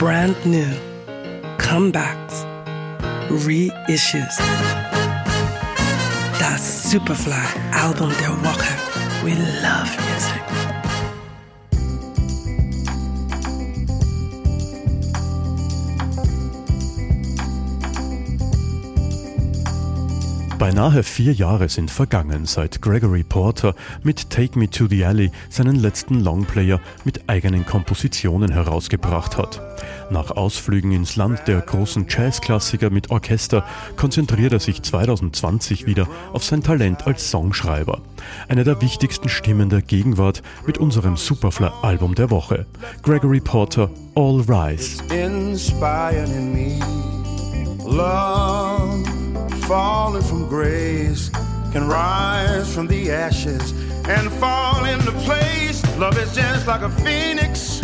[0.00, 0.72] brand new,
[1.58, 2.46] comebacks,
[3.28, 4.38] reissues.
[6.38, 8.74] Das Superfly-Album der Woche.
[9.22, 10.39] We love music.
[20.60, 25.76] Beinahe vier Jahre sind vergangen, seit Gregory Porter mit Take Me to the Alley seinen
[25.76, 29.62] letzten Longplayer mit eigenen Kompositionen herausgebracht hat.
[30.10, 33.64] Nach Ausflügen ins Land der großen Jazzklassiker mit Orchester
[33.96, 38.02] konzentriert er sich 2020 wieder auf sein Talent als Songschreiber.
[38.46, 42.66] Eine der wichtigsten Stimmen der Gegenwart mit unserem Superfly-Album der Woche.
[43.02, 45.02] Gregory Porter, All Rise.
[49.70, 51.30] Falling from grace
[51.72, 53.72] can rise from the ashes
[54.08, 55.80] and fall into place.
[55.96, 57.80] Love is just like a phoenix.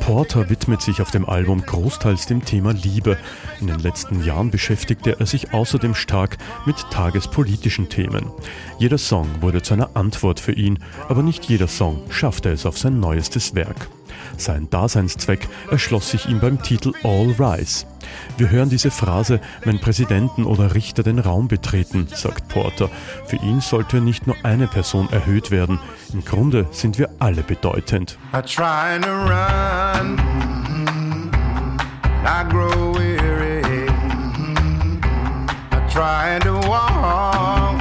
[0.00, 3.18] Porter widmet sich auf dem Album großteils dem Thema Liebe.
[3.60, 8.30] In den letzten Jahren beschäftigte er sich außerdem stark mit tagespolitischen Themen.
[8.78, 10.78] Jeder Song wurde zu einer Antwort für ihn,
[11.10, 13.90] aber nicht jeder Song schaffte es auf sein neuestes Werk.
[14.36, 17.86] Sein Daseinszweck erschloss sich ihm beim Titel All Rise.
[18.38, 22.88] Wir hören diese Phrase, wenn Präsidenten oder Richter den Raum betreten, sagt Porter.
[23.26, 25.78] Für ihn sollte nicht nur eine Person erhöht werden.
[26.12, 28.18] Im Grunde sind wir alle bedeutend.
[28.32, 30.18] I try to run,
[32.24, 33.62] I grow weary,
[35.72, 37.80] I try to walk,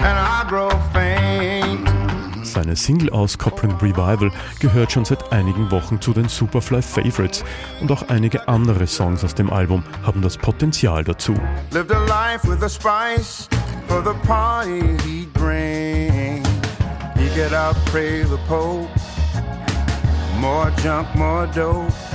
[0.00, 0.70] and I grow
[2.52, 7.44] seine Single-Auskopplung Revival gehört schon seit einigen Wochen zu den Superfly Favorites
[7.80, 11.34] und auch einige andere Songs aus dem Album haben das Potenzial dazu.
[11.70, 13.48] Lived a life with a spice
[13.88, 16.42] for the party he'd bring.
[17.16, 18.88] He get out, pray the Pope.
[20.40, 22.09] More junk, more dope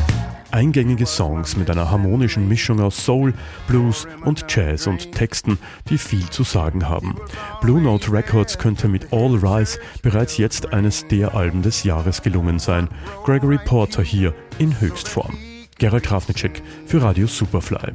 [0.55, 3.33] eingängige Songs mit einer harmonischen Mischung aus Soul,
[3.67, 7.16] Blues und Jazz und Texten, die viel zu sagen haben.
[7.59, 12.57] Blue Note Records könnte mit All Rise bereits jetzt eines der Alben des Jahres gelungen
[12.57, 12.88] sein.
[13.25, 15.38] Gregory Porter hier in Höchstform.
[15.77, 17.94] Gerald Trafnicek für Radio Superfly.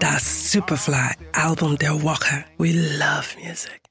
[0.00, 2.44] Das Superfly Album der Woche.
[2.58, 3.83] We love music.